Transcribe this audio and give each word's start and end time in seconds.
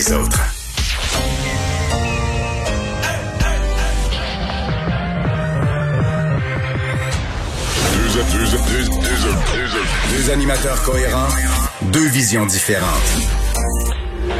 les 0.00 0.12
autres. 0.12 0.40
Deux 10.10 10.30
animateurs 10.30 10.82
cohérents, 10.84 11.28
deux 11.82 12.06
visions 12.08 12.46
différentes. 12.46 12.86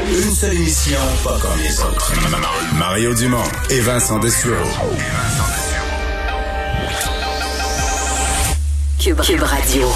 Une 0.09 0.33
seule 0.33 0.53
émission, 0.55 0.97
pas 1.23 1.37
comme 1.39 1.59
les 1.61 1.79
autres. 1.79 2.11
Mario 2.77 3.13
Dumont 3.13 3.43
et 3.69 3.81
Vincent 3.81 4.17
Dessureau. 4.17 4.55
Cube, 8.99 9.21
Cube 9.21 9.43
Radio. 9.43 9.87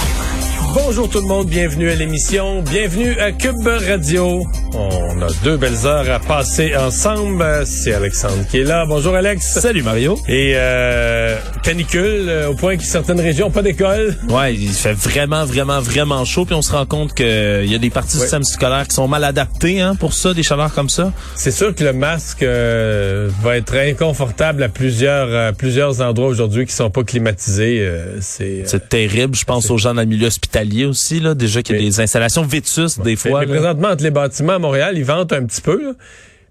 Bonjour 0.75 1.09
tout 1.09 1.21
le 1.21 1.27
monde, 1.27 1.47
bienvenue 1.47 1.89
à 1.89 1.95
l'émission, 1.95 2.61
bienvenue 2.61 3.17
à 3.17 3.31
Cube 3.31 3.65
Radio. 3.65 4.43
On 4.73 5.21
a 5.21 5.27
deux 5.41 5.55
belles 5.55 5.85
heures 5.85 6.09
à 6.09 6.19
passer 6.19 6.75
ensemble. 6.75 7.65
C'est 7.65 7.93
Alexandre 7.93 8.45
qui 8.51 8.59
est 8.59 8.63
là. 8.65 8.85
Bonjour 8.85 9.15
Alex. 9.15 9.59
Salut 9.61 9.83
Mario. 9.83 10.19
Et 10.27 10.51
euh, 10.55 11.37
canicule 11.63 12.27
euh, 12.27 12.49
au 12.49 12.55
point 12.55 12.75
que 12.75 12.83
certaines 12.83 13.21
régions 13.21 13.51
pas 13.51 13.61
d'école. 13.61 14.17
Ouais, 14.27 14.53
il 14.53 14.67
fait 14.67 14.91
vraiment, 14.93 15.45
vraiment, 15.45 15.79
vraiment 15.79 16.25
chaud. 16.25 16.43
Puis 16.43 16.55
on 16.55 16.61
se 16.61 16.73
rend 16.73 16.85
compte 16.85 17.13
qu'il 17.13 17.25
y 17.71 17.73
a 17.73 17.77
des 17.77 17.89
parties 17.89 18.17
du 18.17 18.21
système 18.23 18.43
scolaire 18.43 18.85
qui 18.85 18.95
sont 18.95 19.07
mal 19.07 19.23
adaptées 19.23 19.79
hein, 19.79 19.95
pour 19.95 20.13
ça, 20.13 20.33
des 20.33 20.43
chaleurs 20.43 20.73
comme 20.73 20.89
ça. 20.89 21.13
C'est 21.35 21.51
sûr 21.51 21.73
que 21.73 21.85
le 21.85 21.93
masque 21.93 22.43
euh, 22.43 23.29
va 23.41 23.55
être 23.55 23.75
inconfortable 23.75 24.61
à 24.61 24.67
plusieurs, 24.67 25.33
à 25.33 25.53
plusieurs 25.53 26.01
endroits 26.01 26.27
aujourd'hui 26.27 26.65
qui 26.65 26.73
sont 26.73 26.89
pas 26.89 27.03
climatisés. 27.05 27.79
Euh, 27.79 28.17
c'est 28.19 28.63
c'est 28.65 28.89
terrible. 28.89 29.35
Je 29.35 29.45
pense 29.45 29.71
aux 29.71 29.77
gens 29.77 29.93
dans 29.93 30.01
le 30.01 30.07
milieu 30.07 30.27
hospitalier 30.27 30.64
aussi, 30.85 31.19
là, 31.19 31.33
déjà 31.33 31.61
qu'il 31.61 31.75
y 31.75 31.79
a 31.79 31.81
des 31.81 31.99
installations 31.99 32.43
vétustes 32.43 33.01
des 33.01 33.15
fois. 33.15 33.41
Mais, 33.41 33.47
présentement, 33.47 33.89
entre 33.89 34.03
les 34.03 34.11
bâtiments 34.11 34.53
à 34.53 34.59
Montréal, 34.59 34.97
ils 34.97 35.05
ventent 35.05 35.33
un 35.33 35.45
petit 35.45 35.61
peu. 35.61 35.81
Là. 35.81 35.91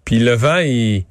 Puis 0.05 0.19
le 0.19 0.33
vent, 0.33 0.59
il... 0.59 1.05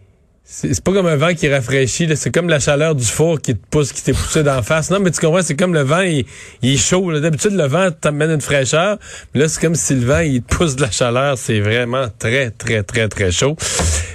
C'est 0.56 0.84
pas 0.84 0.94
comme 0.94 1.08
un 1.08 1.16
vent 1.16 1.34
qui 1.34 1.52
rafraîchit, 1.52 2.16
c'est 2.16 2.30
comme 2.30 2.48
la 2.48 2.60
chaleur 2.60 2.94
du 2.94 3.04
four 3.04 3.42
qui 3.42 3.56
te 3.56 3.68
pousse, 3.72 3.92
qui 3.92 4.04
t'est 4.04 4.14
poussé 4.14 4.44
d'en 4.44 4.62
face. 4.62 4.92
Non, 4.92 5.00
mais 5.00 5.10
tu 5.10 5.20
comprends, 5.20 5.42
c'est 5.42 5.56
comme 5.56 5.74
le 5.74 5.82
vent, 5.82 6.02
il, 6.02 6.26
il 6.62 6.76
est 6.76 6.78
chaud. 6.78 7.20
D'habitude, 7.20 7.54
le 7.54 7.66
vent 7.66 7.90
t'amène 7.90 8.30
une 8.30 8.40
fraîcheur. 8.40 9.00
Mais 9.34 9.42
là, 9.42 9.50
c'est 9.50 9.60
comme 9.60 9.74
si 9.74 9.96
le 9.96 10.06
vent, 10.06 10.20
il 10.20 10.44
te 10.44 10.56
pousse 10.56 10.76
de 10.76 10.84
la 10.84 10.92
chaleur. 10.92 11.40
C'est 11.40 11.60
vraiment 11.60 12.06
très, 12.20 12.52
très, 12.52 12.84
très, 12.84 13.08
très 13.08 13.32
chaud. 13.32 13.56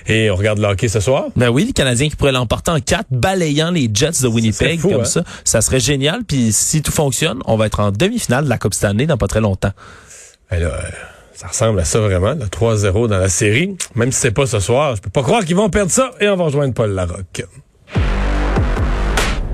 Et 0.07 0.31
on 0.31 0.37
regarde 0.37 0.61
le 0.61 0.69
hockey 0.69 0.87
ce 0.87 1.01
soir. 1.01 1.25
Ben 1.35 1.49
oui, 1.49 1.65
les 1.65 1.73
Canadiens 1.73 2.09
qui 2.09 2.15
pourraient 2.15 2.31
l'emporter 2.31 2.71
en 2.71 2.79
quatre, 2.79 3.09
balayant 3.11 3.73
les 3.73 3.91
Jets 3.93 4.23
de 4.23 4.29
Winnipeg 4.29 4.79
fou, 4.79 4.91
comme 4.91 5.01
hein? 5.01 5.05
ça. 5.07 5.25
Ça 5.43 5.61
serait 5.61 5.81
génial. 5.81 6.23
Puis 6.23 6.53
si 6.53 6.83
tout 6.83 6.93
fonctionne, 6.93 7.41
on 7.47 7.57
va 7.57 7.67
être 7.67 7.81
en 7.81 7.91
demi-finale 7.91 8.45
de 8.45 8.49
la 8.49 8.59
Coupe 8.59 8.75
Stanley 8.75 9.07
dans 9.07 9.19
pas 9.19 9.27
très 9.27 9.41
longtemps. 9.41 9.73
Ben 10.53 10.61
là, 10.61 10.69
euh, 10.69 10.91
ça 11.39 11.47
ressemble 11.47 11.79
à 11.79 11.85
ça 11.85 12.01
vraiment, 12.01 12.33
le 12.35 12.47
3-0 12.47 13.07
dans 13.07 13.19
la 13.19 13.29
série. 13.29 13.77
Même 13.95 14.11
si 14.11 14.19
c'est 14.21 14.33
pas 14.33 14.45
ce 14.47 14.59
soir, 14.59 14.97
je 14.97 15.01
peux 15.03 15.09
pas 15.11 15.23
croire 15.23 15.45
qu'ils 15.45 15.55
vont 15.55 15.71
perdre 15.71 15.93
ça. 15.93 16.11
Et 16.21 16.29
on 16.29 16.35
va 16.35 16.45
rejoindre 16.45 16.75
Paul 16.75 16.91
Larocque. 16.91 17.45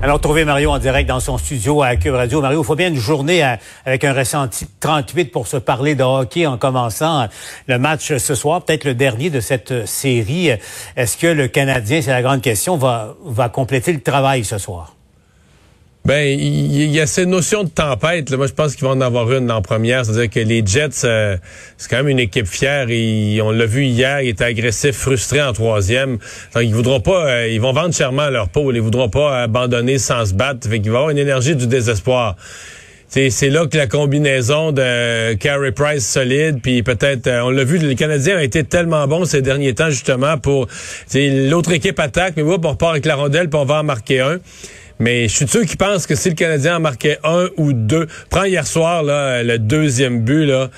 Alors, 0.01 0.19
trouver 0.19 0.45
Mario 0.45 0.71
en 0.71 0.79
direct 0.79 1.07
dans 1.07 1.19
son 1.19 1.37
studio 1.37 1.83
à 1.83 1.95
Cube 1.95 2.15
Radio. 2.15 2.41
Mario, 2.41 2.61
il 2.61 2.65
faut 2.65 2.75
bien 2.75 2.87
une 2.89 2.95
journée 2.97 3.43
à- 3.43 3.59
avec 3.85 4.03
un 4.03 4.13
ressenti 4.13 4.65
de 4.65 4.69
38 4.79 5.25
pour 5.25 5.45
se 5.47 5.57
parler 5.57 5.93
de 5.93 6.03
hockey 6.03 6.47
en 6.47 6.57
commençant 6.57 7.21
euh, 7.21 7.25
le 7.67 7.77
match 7.77 8.15
ce 8.17 8.33
soir, 8.35 8.63
peut-être 8.63 8.83
le 8.83 8.95
dernier 8.95 9.29
de 9.29 9.39
cette 9.39 9.85
série. 9.85 10.49
Est-ce 10.95 11.17
que 11.17 11.27
le 11.27 11.47
Canadien, 11.47 12.01
c'est 12.01 12.11
la 12.11 12.21
grande 12.23 12.41
question, 12.41 12.77
va, 12.77 13.15
va 13.25 13.47
compléter 13.49 13.93
le 13.93 14.01
travail 14.01 14.43
ce 14.43 14.57
soir? 14.57 14.94
Ben, 16.05 16.39
il 16.39 16.65
il 16.85 16.91
y, 16.91 16.99
a 16.99 17.07
ces 17.07 17.25
notions 17.25 17.63
de 17.63 17.69
tempête. 17.69 18.29
Là. 18.29 18.37
Moi, 18.37 18.45
je 18.45 18.53
pense 18.53 18.75
qu'ils 18.75 18.85
vont 18.85 18.91
en 18.91 19.01
avoir 19.01 19.31
une 19.31 19.49
en 19.49 19.63
première. 19.63 20.05
C'est-à-dire 20.05 20.29
que 20.29 20.39
les 20.39 20.63
Jets, 20.63 21.03
euh, 21.03 21.35
c'est 21.77 21.89
quand 21.89 21.97
même 21.97 22.09
une 22.09 22.19
équipe 22.19 22.45
fière. 22.45 22.87
Et 22.89 23.39
on 23.41 23.49
l'a 23.49 23.65
vu 23.65 23.85
hier, 23.85 24.21
ils 24.21 24.29
étaient 24.29 24.43
agressifs, 24.43 24.95
frustrés 24.95 25.41
en 25.41 25.51
troisième. 25.51 26.19
Donc, 26.53 26.63
ils 26.63 26.75
voudront 26.75 26.99
pas, 26.99 27.25
euh, 27.25 27.47
ils 27.47 27.59
vont 27.59 27.73
vendre 27.73 27.93
chèrement 27.93 28.29
leur 28.29 28.49
peau. 28.49 28.71
Ils 28.71 28.81
voudront 28.81 29.09
pas 29.09 29.41
abandonner 29.41 29.97
sans 29.97 30.25
se 30.27 30.33
battre. 30.35 30.69
Fait 30.69 30.79
qu'il 30.79 30.91
va 30.91 30.97
y 30.97 30.99
avoir 30.99 31.09
une 31.09 31.17
énergie 31.17 31.55
du 31.55 31.65
désespoir. 31.65 32.35
C'est 33.07 33.49
là 33.49 33.65
que 33.65 33.77
la 33.77 33.87
combinaison 33.87 34.73
de 34.73 35.35
Carey 35.35 35.71
Price 35.71 36.05
solide, 36.05 36.59
puis 36.61 36.83
peut-être, 36.83 37.27
euh, 37.27 37.43
on 37.43 37.49
l'a 37.49 37.63
vu, 37.63 37.77
les 37.77 37.95
Canadiens 37.95 38.35
ont 38.37 38.41
été 38.41 38.65
tellement 38.65 39.07
bons 39.07 39.23
ces 39.23 39.41
derniers 39.41 39.73
temps 39.73 39.89
justement 39.89 40.37
pour, 40.37 40.67
l'autre 41.13 41.71
équipe 41.71 41.99
attaque, 41.99 42.33
mais 42.35 42.43
hop, 42.43 42.65
on 42.65 42.71
repart 42.71 42.91
avec 42.91 43.05
la 43.05 43.15
rondelle, 43.15 43.49
puis 43.49 43.57
on 43.57 43.63
va 43.63 43.79
en 43.79 43.83
marquer 43.83 44.19
un. 44.19 44.39
Mais 44.99 45.27
je 45.27 45.35
suis 45.35 45.47
sûr 45.47 45.65
qu'ils 45.65 45.77
pensent 45.77 46.07
que 46.07 46.15
si 46.15 46.29
le 46.29 46.35
Canadien 46.35 46.77
en 46.77 46.79
marquait 46.79 47.17
un 47.23 47.47
ou 47.57 47.73
deux, 47.73 48.07
prends 48.29 48.45
hier 48.45 48.65
soir 48.65 49.03
là, 49.03 49.43
le 49.43 49.59
deuxième 49.59 50.21
but 50.21 50.45
là, 50.45 50.69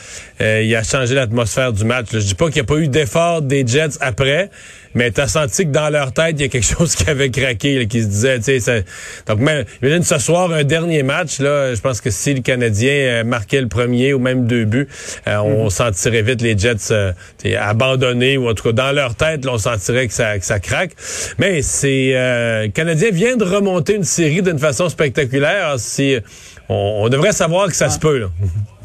euh, 0.42 0.64
il 0.64 0.76
a 0.76 0.84
changé 0.84 1.14
l'atmosphère 1.14 1.72
du 1.72 1.86
match. 1.86 2.08
Je 2.12 2.20
dis 2.20 2.36
pas 2.36 2.46
qu'il 2.46 2.56
n'y 2.56 2.62
a 2.62 2.64
pas 2.64 2.78
eu 2.78 2.88
d'effort 2.88 3.42
des 3.42 3.66
Jets 3.66 3.98
après, 4.02 4.50
mais 4.98 5.12
t'as 5.12 5.28
senti 5.28 5.64
que 5.64 5.72
dans 5.72 5.90
leur 5.90 6.12
tête 6.12 6.36
il 6.38 6.42
y 6.42 6.46
a 6.46 6.48
quelque 6.50 6.66
chose 6.78 6.96
qui 6.96 7.10
avait 7.10 7.30
craqué, 7.30 7.80
là, 7.80 7.86
qui 7.86 8.02
se 8.02 8.08
disait, 8.08 8.40
tu 8.40 8.60
sais, 8.60 8.86
donc 9.28 9.40
même 9.40 9.64
imagine 9.82 10.04
ce 10.04 10.18
soir 10.18 10.52
un 10.52 10.64
dernier 10.64 11.04
match 11.04 11.40
là, 11.40 11.74
je 11.74 11.80
pense 11.80 12.02
que 12.02 12.10
si 12.10 12.34
le 12.34 12.42
Canadien 12.42 12.94
euh, 12.94 13.24
marquait 13.24 13.62
le 13.62 13.68
premier 13.68 14.14
ou 14.14 14.20
même 14.20 14.48
deux 14.48 14.66
buts, 14.66 14.88
euh, 15.28 15.38
on 15.38 15.70
sentirait 15.70 16.24
vite 16.24 16.42
les 16.42 16.58
Jets 16.58 16.92
euh, 16.92 17.14
abandonnés 17.60 18.38
ou 18.38 18.50
en 18.50 18.54
tout 18.54 18.64
cas 18.64 18.72
dans 18.72 18.92
leur 18.92 19.16
tête, 19.16 19.46
là, 19.46 19.52
on 19.54 19.58
sentirait 19.58 20.08
que 20.08 20.14
ça 20.14 20.38
que 20.40 20.46
ça 20.46 20.60
craque. 20.60 20.92
Mais 21.38 21.62
c'est 21.62 22.12
euh, 22.16 22.64
le 22.64 22.70
Canadien 22.70 23.12
vient 23.12 23.38
de 23.38 23.44
remonter 23.44 23.96
une 23.96 24.04
série 24.04 24.42
d'une 24.42 24.60
façon 24.60 24.90
spectaculaire. 24.90 25.76
C'est 25.78 26.24
on, 26.70 27.02
on 27.04 27.10
devrait 27.10 27.34
savoir 27.34 27.68
que 27.68 27.76
ça 27.76 27.90
se 27.90 28.00
peut 28.00 28.18
là. 28.18 28.28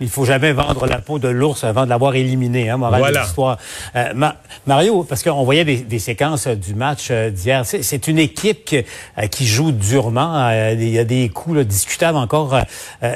Il 0.00 0.08
faut 0.08 0.24
jamais 0.24 0.52
vendre 0.52 0.86
la 0.86 0.98
peau 0.98 1.20
de 1.20 1.28
l'ours 1.28 1.62
avant 1.62 1.84
de 1.84 1.88
l'avoir 1.90 2.16
éliminé, 2.16 2.68
hein, 2.68 2.76
morale 2.78 2.98
Voilà. 3.00 3.20
de 3.20 3.24
l'histoire. 3.24 3.58
Euh, 3.94 4.12
Ma- 4.14 4.36
Mario, 4.66 5.04
parce 5.04 5.22
qu'on 5.22 5.44
voyait 5.44 5.64
des, 5.64 5.76
des 5.76 5.98
séquences 6.00 6.48
euh, 6.48 6.56
du 6.56 6.74
match 6.74 7.08
euh, 7.12 7.30
d'hier, 7.30 7.64
c'est 7.64 8.08
une 8.08 8.18
équipe 8.18 8.70
euh, 8.74 9.26
qui 9.28 9.46
joue 9.46 9.70
durement. 9.70 10.50
Il 10.72 10.88
y 10.88 10.98
a 10.98 11.04
des 11.04 11.28
coups 11.28 11.58
là, 11.58 11.64
discutables 11.64 12.18
encore 12.18 12.58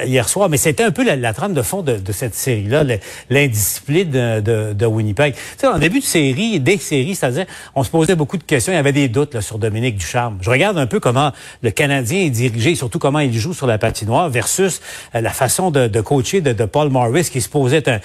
hier 0.05 0.29
soir, 0.29 0.47
mais 0.49 0.57
c'était 0.57 0.83
un 0.83 0.91
peu 0.91 1.03
la, 1.03 1.15
la 1.17 1.33
trame 1.33 1.53
de 1.53 1.61
fond 1.61 1.81
de, 1.81 1.97
de 1.97 2.11
cette 2.13 2.33
série-là, 2.35 2.83
l'indiscipline 3.29 4.09
de, 4.09 4.39
de, 4.39 4.73
de 4.73 4.85
Winnipeg. 4.85 5.33
Tu 5.33 5.39
sais, 5.57 5.67
en 5.67 5.79
début 5.79 5.99
de 5.99 6.05
série, 6.05 6.59
des 6.59 6.77
séries, 6.77 7.15
c'est-à-dire, 7.15 7.45
on 7.75 7.83
se 7.83 7.89
posait 7.89 8.15
beaucoup 8.15 8.37
de 8.37 8.43
questions, 8.43 8.71
il 8.71 8.75
y 8.75 8.79
avait 8.79 8.91
des 8.93 9.07
doutes 9.09 9.33
là, 9.35 9.41
sur 9.41 9.57
Dominique 9.59 9.97
Ducharme. 9.97 10.37
Je 10.41 10.49
regarde 10.49 10.77
un 10.77 10.87
peu 10.87 10.99
comment 10.99 11.31
le 11.61 11.71
Canadien 11.71 12.19
est 12.19 12.29
dirigé, 12.29 12.75
surtout 12.75 12.99
comment 12.99 13.19
il 13.19 13.33
joue 13.37 13.53
sur 13.53 13.67
la 13.67 13.77
patinoire 13.77 14.29
versus 14.29 14.81
la 15.13 15.29
façon 15.31 15.71
de, 15.71 15.87
de 15.87 16.01
coacher 16.01 16.41
de, 16.41 16.53
de 16.53 16.65
Paul 16.69 16.89
Morris, 16.89 17.29
qui 17.31 17.41
se 17.41 17.49
posait 17.49 17.83
un, 17.89 17.99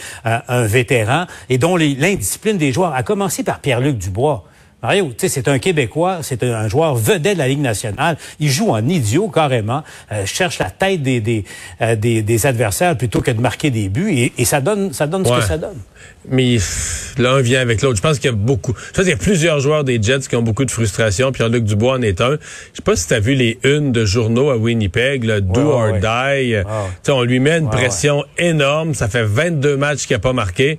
un- 0.49 0.67
vétéran 0.67 1.27
et 1.49 1.59
dont 1.59 1.77
l'indiscipline 1.77 2.59
des 2.59 2.73
joueurs 2.73 2.95
a 2.95 3.03
commencé 3.03 3.43
par 3.45 3.61
Pierre-Luc 3.61 3.99
Dubois. 3.99 4.45
Mario, 4.85 5.07
tu 5.07 5.15
sais, 5.17 5.29
c'est 5.31 5.49
un 5.49 5.59
Québécois, 5.59 6.19
c'est 6.21 6.43
un, 6.43 6.69
joueur 6.69 6.95
vedette 6.95 7.37
de 7.37 7.39
la 7.39 7.49
Ligue 7.49 7.63
nationale. 7.63 8.19
Il 8.39 8.51
joue 8.51 8.69
en 8.69 8.87
idiot 8.87 9.29
carrément, 9.29 9.83
euh, 10.13 10.27
cherche 10.27 10.59
la 10.59 10.69
tête 10.69 11.01
des, 11.01 11.23
des, 11.23 11.47
euh, 11.81 11.97
des, 11.97 12.21
des 12.21 12.45
adversaires 12.45 12.95
plutôt 12.95 13.23
que 13.23 13.31
de 13.31 13.41
marquer 13.41 13.71
des 13.71 13.89
buts 13.89 14.13
et, 14.15 14.35
et 14.37 14.45
ça 14.45 14.61
donne, 14.61 14.93
ça 14.93 15.07
donne 15.07 15.25
ce 15.25 15.33
que 15.33 15.41
ça 15.41 15.57
donne. 15.57 15.79
Mais 16.29 16.59
l'un 17.17 17.41
vient 17.41 17.63
avec 17.63 17.81
l'autre. 17.81 17.97
Je 17.97 18.03
pense 18.03 18.19
qu'il 18.19 18.31
y 18.31 18.35
a 18.35 18.37
beaucoup. 18.37 18.75
Je 18.77 18.93
pense 18.93 19.05
qu'il 19.05 19.09
y 19.09 19.15
a 19.15 19.17
plusieurs 19.17 19.59
joueurs 19.61 19.85
des 19.85 20.03
Jets 20.03 20.21
qui 20.29 20.37
ont 20.37 20.43
beaucoup 20.43 20.67
de 20.67 20.71
frustration. 20.71 21.33
Pierre-Luc 21.33 21.65
Dubois 21.65 21.95
en 21.95 22.03
est 22.03 22.21
un. 22.21 22.33
Je 22.33 22.77
sais 22.77 22.83
pas 22.85 22.95
si 22.95 23.07
tu 23.07 23.15
as 23.15 23.21
vu 23.21 23.35
les 23.35 23.59
unes 23.65 23.91
de 23.91 24.05
journaux 24.05 24.51
à 24.51 24.59
Winnipeg, 24.59 25.25
le 25.25 25.41
Do 25.41 25.61
Ouais, 25.61 25.67
or 25.67 25.93
ouais. 25.93 26.01
Die. 26.01 26.69
sais, 27.03 27.13
On 27.13 27.23
lui 27.23 27.41
met 27.41 27.57
une 27.57 27.71
pression 27.71 28.23
énorme. 28.37 28.93
Ça 28.93 29.09
fait 29.09 29.25
22 29.25 29.79
matchs 29.79 30.07
qu'il 30.07 30.17
a 30.17 30.19
pas 30.19 30.35
marqué. 30.35 30.79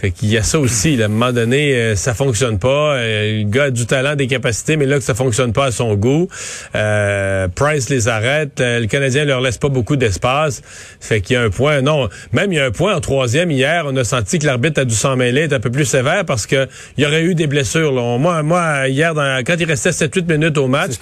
Fait 0.00 0.12
qu'il 0.12 0.28
y 0.30 0.38
a 0.38 0.42
ça 0.44 0.60
aussi. 0.60 0.96
là. 0.96 1.04
À 1.04 1.06
un 1.06 1.10
moment 1.10 1.32
donné, 1.32 1.74
euh, 1.74 1.96
ça 1.96 2.14
fonctionne 2.14 2.58
pas. 2.60 2.94
Euh, 2.94 3.38
le 3.42 3.44
gars 3.50 3.64
a 3.64 3.70
du 3.70 3.84
talent, 3.84 4.14
des 4.14 4.28
capacités, 4.28 4.76
mais 4.76 4.86
là 4.86 4.96
que 4.98 5.02
ça 5.02 5.14
fonctionne 5.14 5.52
pas 5.52 5.66
à 5.66 5.70
son 5.72 5.94
goût. 5.96 6.28
Euh, 6.76 7.48
Price 7.54 7.88
les 7.90 8.06
arrête. 8.08 8.60
Euh, 8.60 8.80
le 8.80 8.86
Canadien 8.86 9.24
leur 9.24 9.40
laisse 9.40 9.58
pas 9.58 9.68
beaucoup 9.68 9.96
d'espace. 9.96 10.62
Fait 11.00 11.20
qu'il 11.20 11.34
y 11.34 11.36
a 11.36 11.42
un 11.42 11.50
point. 11.50 11.80
Non, 11.82 12.08
même 12.32 12.52
il 12.52 12.56
y 12.56 12.60
a 12.60 12.66
un 12.66 12.70
point 12.70 12.94
en 12.94 13.00
troisième 13.00 13.50
hier. 13.50 13.84
On 13.86 13.96
a 13.96 14.04
senti 14.04 14.38
que 14.38 14.46
l'arbitre 14.46 14.80
a 14.82 14.84
dû 14.84 14.94
s'en 14.94 15.16
mêler, 15.16 15.42
être 15.42 15.52
un 15.54 15.60
peu 15.60 15.70
plus 15.70 15.84
sévère 15.84 16.24
parce 16.24 16.46
que 16.46 16.68
il 16.96 17.02
y 17.02 17.06
aurait 17.06 17.22
eu 17.22 17.34
des 17.34 17.48
blessures. 17.48 17.92
là. 17.92 18.18
Moi, 18.18 18.42
moi 18.44 18.86
hier, 18.88 19.14
dans- 19.14 19.42
quand 19.44 19.56
il 19.58 19.64
restait 19.66 19.90
7-8 19.90 20.28
minutes 20.30 20.58
au 20.58 20.68
match, 20.68 20.92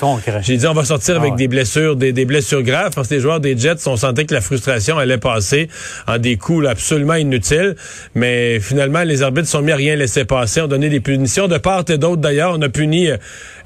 j'ai 0.43 0.57
dit 0.57 0.67
on 0.67 0.73
va 0.73 0.85
sortir 0.85 1.17
Ah 1.17 1.21
avec 1.21 1.33
ouais. 1.33 1.37
des 1.39 1.49
blessures, 1.49 1.97
des, 1.97 2.13
des 2.13 2.25
blessures 2.25 2.63
graves 2.63 2.93
parce 2.95 3.09
que 3.09 3.15
les 3.15 3.21
joueurs 3.21 3.41
des 3.41 3.57
Jets, 3.59 3.87
on 3.87 3.97
sentait 3.97 4.25
que 4.25 4.33
la 4.35 4.41
frustration 4.41 4.97
allait 4.99 5.19
passer 5.19 5.69
en 6.07 6.17
des 6.19 6.37
coups 6.37 6.65
là, 6.65 6.71
absolument 6.71 7.15
inutiles. 7.15 7.77
Mais 8.15 8.59
finalement, 8.61 8.86
les 9.05 9.23
arbitres 9.23 9.49
sont 9.49 9.63
mis 9.63 9.73
à 9.73 9.77
rien 9.77 9.97
laisser 9.97 10.25
passer, 10.25 10.61
ont 10.61 10.67
donné 10.67 10.89
des 10.89 11.01
punitions 11.01 11.49
de 11.49 11.59
part 11.59 11.85
et 11.89 11.99
d'autre. 11.99 12.21
D'ailleurs, 12.21 12.55
on 12.57 12.63
a 12.63 12.69
puni 12.69 13.09
euh, 13.09 13.17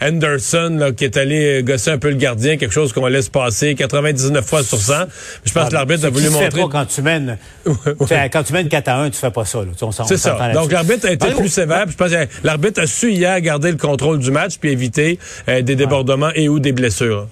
Anderson 0.03 0.77
là, 0.79 0.93
qui 0.93 1.05
est 1.05 1.17
allé 1.17 1.61
euh, 1.61 1.63
gosser 1.63 1.91
un 1.91 1.99
peu 1.99 2.09
le 2.11 2.17
gardien, 2.17 2.57
quelque 2.57 2.73
chose 2.73 2.93
qu'on 2.93 3.07
laisse 3.07 3.29
passer 3.29 3.75
99 3.75 4.45
fois 4.45 4.63
sur 4.63 4.79
100. 4.79 4.95
Je 5.45 5.53
pense 5.53 5.69
que 5.69 5.75
l'arbitre 5.75 6.07
a 6.07 6.11
voulu 6.11 6.31
montrer. 6.31 6.49
pas 6.49 6.69
quand 6.71 6.87
tu 6.87 7.03
mènes, 7.03 7.39
tu 7.65 7.73
sais, 8.07 8.31
quand 8.31 8.43
tu 8.43 8.53
mènes 8.53 8.69
4 8.69 8.89
à 8.89 9.01
1, 9.03 9.11
tu 9.11 9.19
fais 9.19 9.31
pas 9.31 9.45
ça. 9.45 9.61
C'est 10.07 10.17
ça. 10.17 10.53
Donc 10.55 10.73
l'arbitre 10.73 11.07
a 11.07 11.13
été 11.13 11.29
plus 11.31 11.49
sévère. 11.49 11.87
Je 11.89 11.97
pense 11.97 12.11
que 12.11 12.27
l'arbitre 12.45 12.83
a 12.83 12.87
su 12.87 13.13
hier 13.13 13.41
garder 13.41 13.71
le 13.71 13.79
contrôle 13.79 14.19
du 14.19 14.31
match 14.31 14.59
puis 14.61 14.71
éviter 14.71 15.19
euh, 15.49 15.63
des 15.63 15.77
débordements 15.77 16.31
et 16.35 16.49
ou 16.49 16.59
des 16.59 16.73
blessures. 16.73 17.27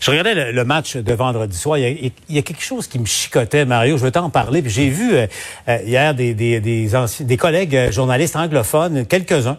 Je 0.00 0.10
regardais 0.10 0.52
le, 0.52 0.64
match 0.64 0.96
de 0.96 1.12
vendredi 1.14 1.56
soir. 1.56 1.78
Il 1.78 2.12
y, 2.28 2.38
a, 2.38 2.42
quelque 2.42 2.62
chose 2.62 2.86
qui 2.86 2.98
me 2.98 3.06
chicotait, 3.06 3.64
Mario. 3.64 3.96
Je 3.96 4.04
veux 4.04 4.10
t'en 4.10 4.30
parler. 4.30 4.62
j'ai 4.66 4.88
vu 4.88 5.14
euh, 5.14 5.26
euh, 5.68 5.78
hier 5.84 6.14
des, 6.14 6.34
des, 6.34 6.60
des, 6.60 6.88
des 7.20 7.36
collègues 7.36 7.76
euh, 7.76 7.90
journalistes 7.90 8.36
anglophones, 8.36 9.06
quelques-uns, 9.06 9.58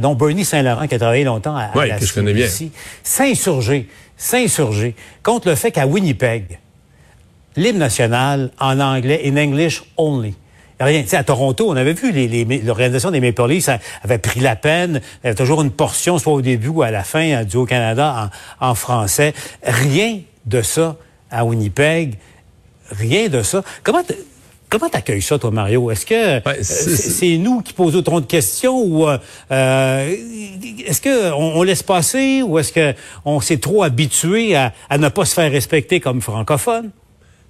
dont 0.00 0.14
Bernie 0.14 0.44
Saint-Laurent, 0.44 0.86
qui 0.86 0.94
a 0.94 0.98
travaillé 0.98 1.24
longtemps 1.24 1.56
à, 1.56 1.70
oui, 1.74 1.88
que 1.98 2.06
je 2.06 2.12
connais 2.12 2.32
bien. 2.32 2.46
s'insurger, 3.02 3.88
s'insurger 4.16 4.94
contre 5.22 5.48
le 5.48 5.54
fait 5.54 5.72
qu'à 5.72 5.86
Winnipeg, 5.86 6.58
l'hymne 7.56 7.78
national 7.78 8.50
en 8.60 8.78
anglais, 8.78 9.22
in 9.24 9.36
English 9.36 9.82
only, 9.96 10.34
rien. 10.84 11.04
à 11.12 11.24
Toronto, 11.24 11.68
on 11.68 11.76
avait 11.76 11.92
vu 11.92 12.12
l'organisation 12.64 13.10
des 13.10 13.20
Maple 13.20 13.46
Leafs 13.48 13.68
avait 14.02 14.18
pris 14.18 14.40
la 14.40 14.56
peine. 14.56 15.00
Il 15.22 15.26
y 15.26 15.28
avait 15.28 15.36
toujours 15.36 15.62
une 15.62 15.70
portion, 15.70 16.18
soit 16.18 16.32
au 16.32 16.42
début 16.42 16.68
ou 16.68 16.82
à 16.82 16.90
la 16.90 17.04
fin, 17.04 17.38
hein, 17.38 17.44
du 17.44 17.56
Haut-Canada 17.56 18.30
en, 18.60 18.74
français. 18.74 19.34
Rien 19.62 20.20
de 20.46 20.62
ça 20.62 20.96
à 21.30 21.44
Winnipeg. 21.44 22.18
Rien 22.90 23.28
de 23.28 23.42
ça. 23.42 23.62
Comment 23.82 24.02
Comment 24.72 24.88
t'accueilles 24.88 25.20
ça, 25.20 25.38
toi, 25.38 25.50
Mario? 25.50 25.90
Est-ce 25.90 26.06
que 26.06 26.14
euh, 26.14 26.40
c'est 26.62 27.36
nous 27.36 27.60
qui 27.60 27.74
posons 27.74 28.00
trop 28.00 28.22
de 28.22 28.24
questions 28.24 28.80
ou 28.82 29.06
euh, 29.06 29.18
euh, 29.50 30.16
est-ce 30.86 31.02
que 31.02 31.30
on, 31.34 31.62
laisse 31.62 31.82
passer 31.82 32.40
ou 32.40 32.58
est-ce 32.58 32.72
que 32.72 32.94
on 33.26 33.42
s'est 33.42 33.58
trop 33.58 33.82
habitué 33.82 34.56
à, 34.56 34.72
à 34.88 34.96
ne 34.96 35.10
pas 35.10 35.26
se 35.26 35.34
faire 35.34 35.52
respecter 35.52 36.00
comme 36.00 36.22
francophone? 36.22 36.90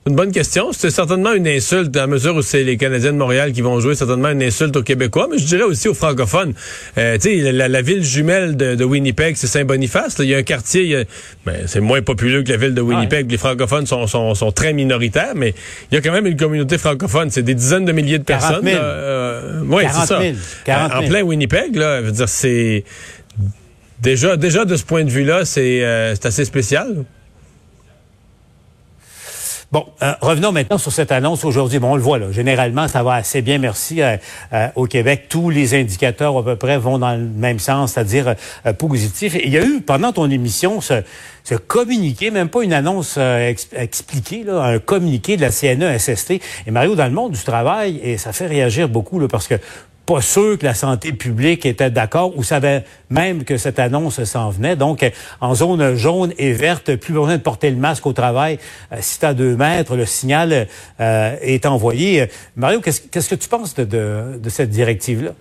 Une 0.05 0.17
bonne 0.17 0.33
question. 0.33 0.73
C'est 0.73 0.91
certainement 0.91 1.33
une 1.33 1.47
insulte, 1.47 1.97
à 1.97 2.09
mesure 2.09 2.35
où 2.35 2.43
c'est 2.43 2.65
les 2.65 2.77
Canadiens 2.77 3.13
de 3.13 3.19
Montréal 3.19 3.53
qui 3.53 3.61
vont 3.61 3.79
jouer, 3.79 3.95
certainement 3.95 4.31
une 4.31 4.43
insulte 4.43 4.77
aux 4.77 4.83
Québécois, 4.83 5.29
mais 5.31 5.39
je 5.39 5.45
dirais 5.45 5.63
aussi 5.63 5.87
aux 5.87 5.95
francophones. 5.95 6.55
Euh, 6.99 7.17
tu 7.19 7.41
sais, 7.41 7.53
la, 7.53 7.83
ville 7.83 8.03
jumelle 8.03 8.57
de, 8.57 8.83
Winnipeg, 8.83 9.37
c'est 9.37 9.47
Saint-Boniface. 9.47 10.17
Il 10.19 10.25
y 10.25 10.35
a 10.35 10.39
un 10.39 10.43
quartier, 10.43 11.07
ben, 11.47 11.55
c'est 11.67 11.81
moins 11.81 12.03
populeux 12.03 12.43
que 12.43 12.51
la 12.51 12.57
ville 12.57 12.75
de 12.75 12.81
Winnipeg. 12.81 13.31
Les 13.31 13.39
francophones 13.39 13.87
sont, 13.87 14.09
sont, 14.09 14.35
sont, 14.35 14.51
très 14.51 14.73
minoritaires, 14.73 15.35
mais 15.37 15.55
il 15.91 15.95
y 15.95 15.99
a 15.99 16.01
quand 16.01 16.13
même 16.13 16.27
une 16.27 16.37
communauté 16.37 16.79
francophone. 16.79 17.31
C'est 17.31 17.45
des 17.45 17.55
dizaines 17.55 17.85
de 17.85 17.93
milliers 17.93 18.19
de 18.19 18.25
personnes. 18.25 18.65
000. 18.65 18.77
Euh, 18.83 19.61
oui, 19.69 19.85
c'est 19.89 20.07
ça. 20.07 20.21
40 20.65 20.93
En 20.95 21.07
plein 21.07 21.23
Winnipeg, 21.23 21.77
là, 21.77 22.01
je 22.01 22.07
veux 22.07 22.13
dire, 22.13 22.29
c'est 22.29 22.83
déjà, 24.01 24.37
déjà 24.37 24.65
de 24.65 24.75
ce 24.75 24.85
point 24.85 25.05
de 25.05 25.11
vue-là, 25.11 25.45
c'est 25.45 25.85
euh, 25.85 26.15
assez 26.25 26.45
spécial. 26.45 27.05
Bon, 29.73 29.87
euh, 30.03 30.13
revenons 30.21 30.53
maintenant 30.53 30.77
sur 30.77 30.93
cette 30.93 31.13
annonce 31.13 31.47
aujourd'hui. 31.47 31.79
Bon, 31.79 31.93
on 31.93 31.97
le 31.97 32.03
voit 32.03 32.19
là. 32.19 32.31
Généralement, 32.31 32.89
ça 32.89 33.03
va 33.03 33.15
assez 33.15 33.41
bien, 33.41 33.57
merci. 33.57 34.03
Euh, 34.03 34.19
euh, 34.53 34.69
au 34.77 34.85
Québec, 34.85 35.29
tous 35.31 35.49
les 35.49 35.75
indicateurs 35.75 36.37
à 36.37 36.45
peu 36.45 36.57
près 36.57 36.77
vont 36.77 36.99
dans 36.99 37.13
le 37.13 37.25
même 37.25 37.59
sens, 37.59 37.93
c'est-à-dire 37.93 38.35
positif. 38.79 39.35
il 39.43 39.49
y 39.49 39.57
a 39.57 39.65
eu 39.65 39.81
pendant 39.81 40.13
ton 40.13 40.31
émission 40.31 40.83
ce, 40.83 41.03
communiqué, 41.67 42.31
même 42.31 42.51
pas 42.51 42.63
une 42.65 42.75
annonce 42.75 43.19
expliquée, 43.75 44.45
là, 44.45 44.63
un 44.63 44.79
communiqué 44.79 45.39
de 45.39 45.41
la 45.41 45.51
CNESST. 45.51 46.33
Et 46.67 46.71
Mario, 46.71 46.95
dans 46.95 47.07
le 47.07 47.13
monde 47.13 47.33
du 47.33 47.43
travail, 47.43 47.99
et 48.03 48.19
ça 48.19 48.35
fait 48.35 48.47
réagir 48.47 48.91
beaucoup 48.91 49.19
là, 49.21 49.27
parce 49.27 49.49
que 49.49 49.55
pas 50.13 50.21
sûr 50.21 50.59
que 50.59 50.67
la 50.67 50.75
santé 50.75 51.13
publique 51.13 51.65
était 51.65 51.91
d'accord 51.91 52.37
ou 52.37 52.43
savait 52.43 52.85
même 53.09 53.45
que 53.45 53.57
cette 53.57 53.79
annonce 53.79 54.23
s'en 54.25 54.51
venait. 54.51 54.77
Donc, 54.77 55.11
en 55.41 55.55
zone 55.55 55.97
jaune 55.97 56.35
et 56.37 56.53
verte, 56.53 56.97
plus 56.97 57.15
besoin 57.15 57.37
de 57.37 57.43
porter 57.43 57.71
le 57.71 57.77
masque 57.77 58.07
au 58.07 58.13
travail. 58.13 58.59
Euh, 58.93 58.97
si 59.01 59.19
tu 59.19 59.35
deux 59.35 59.57
mètres, 59.57 59.97
le 59.97 60.05
signal 60.05 60.69
euh, 61.01 61.37
est 61.41 61.65
envoyé. 61.65 62.29
Mario, 62.57 62.81
qu'est-ce 62.81 63.29
que 63.29 63.35
tu 63.35 63.49
penses 63.49 63.75
de 63.75 64.49
cette 64.49 64.71
directive-là? 64.71 65.33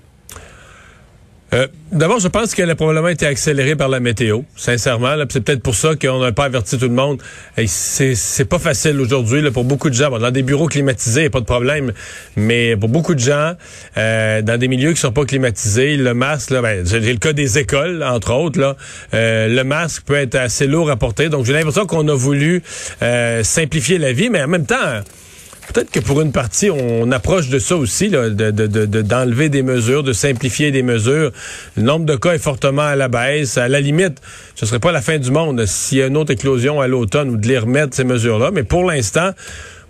Euh, 1.53 1.67
d'abord, 1.91 2.19
je 2.19 2.29
pense 2.29 2.55
qu'elle 2.55 2.69
a 2.69 2.75
probablement 2.75 3.09
été 3.09 3.25
accélérée 3.25 3.75
par 3.75 3.89
la 3.89 3.99
météo, 3.99 4.41
sincèrement. 4.55 5.15
C'est 5.29 5.43
peut-être 5.43 5.61
pour 5.61 5.75
ça 5.75 5.95
qu'on 5.95 6.19
n'a 6.19 6.31
pas 6.31 6.45
averti 6.45 6.77
tout 6.77 6.87
le 6.87 6.93
monde. 6.93 7.21
C'est 7.65 8.45
pas 8.45 8.59
facile 8.59 9.01
aujourd'hui 9.01 9.49
pour 9.51 9.65
beaucoup 9.65 9.89
de 9.89 9.95
gens. 9.95 10.17
dans 10.17 10.31
des 10.31 10.43
bureaux 10.43 10.67
climatisés, 10.67 11.23
il 11.23 11.25
a 11.25 11.29
pas 11.29 11.41
de 11.41 11.45
problème. 11.45 11.91
Mais 12.37 12.77
pour 12.77 12.87
beaucoup 12.87 13.15
de 13.15 13.19
gens, 13.19 13.53
euh, 13.97 14.41
dans 14.41 14.57
des 14.57 14.69
milieux 14.69 14.93
qui 14.93 15.01
sont 15.01 15.11
pas 15.11 15.25
climatisés, 15.25 15.97
le 15.97 16.13
masque, 16.13 16.51
là, 16.51 16.61
ben, 16.61 16.85
j'ai 16.85 17.11
le 17.11 17.19
cas 17.19 17.33
des 17.33 17.57
écoles, 17.57 18.01
entre 18.01 18.33
autres, 18.33 18.77
euh, 19.13 19.47
le 19.47 19.63
masque 19.65 20.03
peut 20.05 20.15
être 20.15 20.35
assez 20.35 20.67
lourd 20.67 20.89
à 20.89 20.95
porter. 20.95 21.27
Donc, 21.27 21.45
j'ai 21.45 21.53
l'impression 21.53 21.85
qu'on 21.85 22.07
a 22.07 22.15
voulu 22.15 22.63
simplifier 23.43 23.97
la 23.97 24.13
vie, 24.13 24.29
mais 24.29 24.41
en 24.41 24.47
même 24.47 24.65
temps 24.65 25.01
Peut-être 25.67 25.91
que 25.91 25.99
pour 25.99 26.21
une 26.21 26.31
partie, 26.31 26.69
on 26.69 27.11
approche 27.11 27.49
de 27.49 27.59
ça 27.59 27.75
aussi, 27.75 28.09
d'enlever 28.09 29.49
des 29.49 29.61
mesures, 29.61 30.03
de 30.03 30.11
simplifier 30.11 30.71
des 30.71 30.83
mesures. 30.83 31.31
Le 31.77 31.83
nombre 31.83 32.05
de 32.05 32.15
cas 32.15 32.33
est 32.33 32.39
fortement 32.39 32.81
à 32.81 32.95
la 32.95 33.07
baisse. 33.07 33.57
À 33.57 33.69
la 33.69 33.79
limite, 33.79 34.17
ce 34.55 34.65
serait 34.65 34.79
pas 34.79 34.91
la 34.91 35.01
fin 35.01 35.17
du 35.17 35.31
monde 35.31 35.65
s'il 35.65 35.99
y 35.99 36.01
a 36.01 36.07
une 36.07 36.17
autre 36.17 36.31
éclosion 36.31 36.81
à 36.81 36.87
l'automne 36.87 37.29
ou 37.29 37.37
de 37.37 37.47
les 37.47 37.59
remettre 37.59 37.95
ces 37.95 38.03
mesures-là. 38.03 38.51
Mais 38.51 38.63
pour 38.63 38.83
l'instant, 38.83 39.31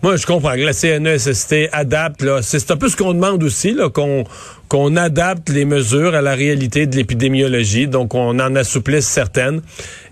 moi, 0.03 0.15
je 0.15 0.25
comprends 0.25 0.53
que 0.53 0.61
la 0.61 0.73
CNESST 0.73 1.69
adapte. 1.71 2.25
C'est 2.41 2.71
un 2.71 2.77
peu 2.77 2.89
ce 2.89 2.95
qu'on 2.95 3.13
demande 3.13 3.43
aussi, 3.43 3.77
qu'on 3.93 4.23
qu'on 4.67 4.95
adapte 4.95 5.49
les 5.49 5.65
mesures 5.65 6.15
à 6.15 6.21
la 6.21 6.33
réalité 6.33 6.87
de 6.87 6.95
l'épidémiologie, 6.95 7.87
donc 7.87 8.15
on 8.15 8.39
en 8.39 8.55
assouplisse 8.55 9.05
certaines. 9.05 9.61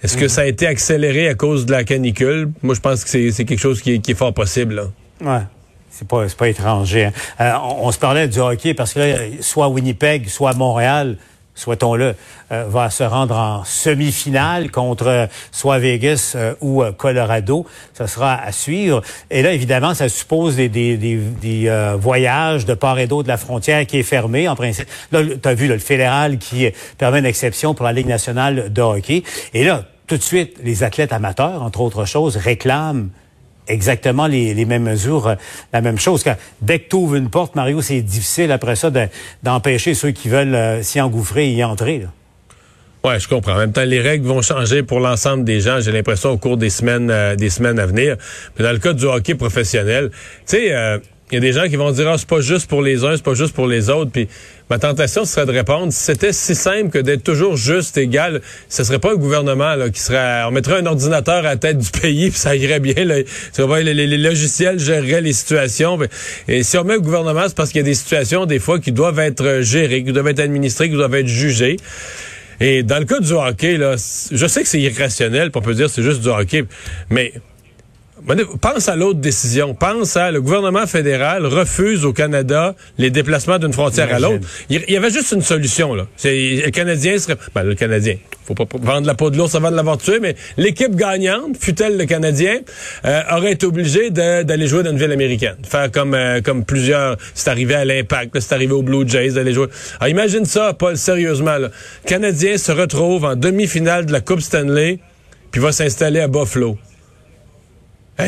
Est-ce 0.04 0.18
que 0.18 0.26
mhm. 0.26 0.30
ça 0.30 0.42
a 0.42 0.46
été 0.46 0.68
accéléré 0.68 1.30
à 1.30 1.34
cause 1.34 1.66
de 1.66 1.72
la 1.72 1.86
canicule? 1.86 2.50
Moi, 2.62 2.76
je 2.76 2.82
pense 2.82 3.06
que 3.06 3.32
c'est 3.32 3.46
quelque 3.46 3.58
chose 3.58 3.82
qui 3.82 3.94
est, 3.94 4.00
qui 4.00 4.12
est 4.12 4.16
fort 4.16 4.34
possible. 4.34 4.76
Là. 4.76 4.84
Ouais. 5.21 5.42
C'est 5.89 6.07
pas, 6.07 6.25
pas 6.38 6.48
étranger. 6.48 7.06
Hein. 7.06 7.12
Euh, 7.42 7.54
on, 7.81 7.92
se 7.92 7.98
parlait 7.98 8.27
du 8.27 8.39
hockey 8.39 8.74
parce 8.74 8.94
que 8.94 9.00
là, 9.00 9.18
soit 9.42 9.68
Winnipeg, 9.68 10.30
soit 10.30 10.54
Montréal, 10.54 11.18
souhaitons-le, 11.56 12.16
euh, 12.51 12.66
va 12.69 12.89
se 12.89 13.04
rendre 13.04 13.36
en 13.36 13.63
semi-finale 13.66 14.71
contre 14.71 15.07
euh, 15.07 15.27
soit 15.51 15.80
Vegas 15.80 16.38
ou 16.62 16.83
Colorado. 16.98 17.66
Ça 17.94 18.07
sera 18.07 18.36
à 18.36 18.51
suivre. 18.51 19.01
Et 19.30 19.42
là, 19.42 19.51
évidemment, 19.51 19.94
ça 19.94 20.07
suppose 20.10 20.56
des, 20.56 20.69
des, 20.69 20.95
des, 20.95 21.95
voyages 22.00 22.66
de 22.66 22.75
part 22.75 23.00
et 23.00 23.07
d'autre 23.07 23.24
de 23.24 23.30
la 23.30 23.38
frontière 23.38 23.86
qui 23.86 23.98
est 23.98 24.04
fermée. 24.04 24.48
En 24.48 24.56
principe, 24.56 24.88
là, 25.12 25.21
tu 25.24 25.56
vu 25.56 25.68
le 25.68 25.80
fédéral 25.80 26.38
qui 26.38 26.69
permet 26.98 27.19
une 27.19 27.25
exception 27.25 27.74
pour 27.74 27.86
la 27.86 27.94
Ligue 27.94 28.07
nationale 28.07 28.71
de 28.71 28.81
hockey. 28.81 29.24
Et 29.54 29.66
là, 29.66 29.83
tout 30.07 30.18
de 30.18 30.24
suite, 30.24 30.57
les 30.63 30.83
athlètes 30.83 31.13
amateurs, 31.13 31.62
entre 31.62 31.81
autres 31.81 32.06
choses, 32.06 32.38
réclament 32.38 33.10
exactement 33.69 34.27
les, 34.27 34.66
mêmes 34.66 34.83
mesures, 34.83 35.27
euh, 35.27 35.36
la 35.71 35.81
même 35.81 35.98
chose. 35.98 36.24
Dès 36.62 36.80
que 36.80 36.89
tu 36.89 36.95
ouvres 36.95 37.16
une 37.16 37.30
porte, 37.30 37.56
Mario, 37.56 37.81
c'est 37.81 38.01
difficile 38.01 38.51
après 38.51 38.75
ça 38.75 38.92
d'empêcher 39.44 39.94
ceux 39.94 40.12
qui 40.12 40.27
veulent 40.27 40.56
euh, 40.56 40.81
s'y 40.83 41.00
engouffrer 41.00 41.50
et 41.50 41.54
y 41.54 41.63
entrer. 41.63 42.06
Oui, 43.06 43.13
je 43.18 43.30
comprends. 43.30 43.54
En 43.54 43.60
même 43.60 43.71
temps, 43.71 43.86
les 43.86 44.01
règles 44.01 44.27
vont 44.27 44.42
changer 44.42 44.83
pour 44.83 45.00
l'ensemble 45.00 45.45
des 45.45 45.62
gens, 45.62 45.80
j'ai 45.80 45.94
l'impression, 45.94 46.31
au 46.31 46.38
cours 46.38 46.57
des 46.57 46.69
semaines, 46.69 47.10
euh, 47.10 47.36
des 47.36 47.50
semaines 47.50 47.80
à 47.80 47.86
venir. 47.86 48.18
Mais 48.57 48.66
dans 48.66 48.74
le 48.74 48.80
cas 48.80 48.92
du 48.92 49.06
hockey 49.06 49.36
professionnel, 49.36 50.10
tu 50.45 50.57
sais, 50.57 51.00
il 51.31 51.36
y 51.36 51.38
a 51.38 51.42
des 51.42 51.54
gens 51.54 51.68
qui 51.68 51.76
vont 51.76 51.92
dire, 51.92 52.10
ah, 52.10 52.18
c'est 52.18 52.28
pas 52.28 52.42
juste 52.42 52.68
pour 52.68 52.81
les 52.81 53.04
uns, 53.04 53.16
c'est 53.16 53.24
pas 53.24 53.36
juste 53.36 53.54
pour 53.54 53.68
les 53.68 53.92
autres. 53.92 54.10
Puis 54.12 54.28
ma 54.70 54.80
tentation 54.80 55.26
serait 55.26 55.46
de 55.46 55.52
répondre, 55.52 55.94
si 55.94 56.04
c'était 56.04 56.33
si 56.33 56.56
simple 56.56 56.90
que 56.90 56.98
d'être 56.98 57.24
toujours 57.24 57.56
juste, 57.56 57.98
égal, 57.98 58.42
ce 58.68 58.83
serait 58.83 58.98
pas 58.98 59.12
un 59.12 59.16
gouvernement 59.16 59.76
là, 59.76 59.90
qui 59.90 60.00
serait, 60.00 60.44
on 60.48 60.52
mettrait 60.52 60.80
un 60.80 60.86
ordinateur 60.88 61.38
à 61.38 61.42
la 61.42 61.56
tête 61.56 61.78
du 61.78 61.92
pays, 61.92 62.31
puis 62.31 62.40
ça 62.40 62.56
irait 62.56 62.80
bien. 62.80 63.06
Là, 63.06 63.18
les, 63.19 63.94
les, 63.94 64.18
logiciels 64.18 64.80
géreraient 64.80 65.21
les 65.21 65.33
situations. 65.33 66.00
Et 66.48 66.64
si 66.64 66.78
on 66.78 66.83
met 66.83 66.95
un 66.95 67.00
gouvernement, 67.00 67.44
c'est 67.48 67.56
parce 67.56 67.69
qu'il 67.69 67.80
y 67.80 67.83
a 67.83 67.86
des 67.86 67.94
situations 67.94 68.48
des 68.48 68.59
fois 68.59 68.80
qui 68.80 68.92
doivent 68.92 69.19
être 69.19 69.62
gérées, 69.62 70.04
qui 70.04 70.12
doivent 70.12 70.28
être 70.30 70.40
administrées, 70.40 70.90
qui 70.90 70.95
doivent 70.95 71.16
être 71.16 71.28
jugées. 71.28 71.78
Et 72.59 72.83
dans 72.83 73.00
le 73.00 73.06
cas 73.06 73.19
du 73.19 73.33
hockey, 73.33 73.78
là, 73.78 73.95
je 74.31 74.48
sais 74.48 74.64
que 74.64 74.68
c'est 74.68 74.81
irrationnel, 74.81 75.52
on 75.54 75.62
peut 75.62 75.76
dire 75.76 75.90
c'est 75.90 76.04
juste 76.04 76.21
du 76.21 76.28
hockey, 76.28 76.66
mais 77.09 77.33
Pense 78.61 78.90
à 78.90 78.95
l'autre 78.95 79.19
décision. 79.19 79.73
Pense 79.73 80.18
à 80.18 80.31
le 80.31 80.42
gouvernement 80.42 80.85
fédéral 80.88 81.45
refuse 81.45 82.06
au 82.06 82.14
Canada 82.14 82.76
les 82.97 83.09
déplacements 83.09 83.59
d'une 83.59 83.73
frontière 83.73 84.14
à 84.14 84.19
l'autre. 84.19 84.45
Il 84.69 84.83
y 84.88 84.97
avait 84.97 85.09
juste 85.09 85.31
une 85.31 85.42
solution 85.42 85.94
là. 85.94 86.07
Le 86.23 86.69
Canadien 86.69 87.18
serait, 87.18 87.38
ben, 87.56 87.64
le 87.64 87.76
Canadien. 87.76 88.18
Faut 88.45 88.56
pas 88.56 88.66
vendre 88.81 89.06
la 89.06 89.14
peau 89.14 89.30
de 89.30 89.38
l'ours 89.38 89.54
avant 89.54 89.69
de 89.69 89.76
l'avoir 89.76 89.97
tué, 89.97 90.19
mais 90.19 90.35
l'équipe 90.57 90.95
gagnante, 90.95 91.57
fut-elle 91.59 91.97
le 91.97 92.06
Canadien, 92.06 92.59
euh, 93.06 93.21
aurait 93.31 93.52
été 93.52 93.66
obligée 93.66 94.09
d'aller 94.09 94.68
jouer 94.68 94.81
dans 94.81 94.92
une 94.92 94.97
ville 94.97 95.11
américaine, 95.11 95.56
faire 95.64 95.92
comme 95.92 96.16
euh, 96.16 96.42
comme 96.42 96.66
plusieurs. 96.66 97.18
C'est 97.35 97.49
arrivé 97.49 97.76
à 97.76 97.85
l'Impact, 97.85 98.40
c'est 98.40 98.54
arrivé 98.54 98.73
aux 98.73 98.81
Blue 98.81 99.07
Jays 99.07 99.31
d'aller 99.31 99.54
jouer. 99.54 99.68
Alors, 99.99 100.09
imagine 100.09 100.45
ça, 100.45 100.73
Paul, 100.73 100.97
sérieusement. 100.97 101.57
Là. 101.57 101.69
Le 102.04 102.07
Canadien 102.07 102.57
se 102.57 102.71
retrouve 102.71 103.26
en 103.26 103.35
demi-finale 103.35 104.06
de 104.07 104.11
la 104.11 104.21
Coupe 104.21 104.42
Stanley, 104.42 104.99
puis 105.52 105.61
va 105.61 105.71
s'installer 105.71 106.19
à 106.19 106.28
Buffalo 106.28 106.78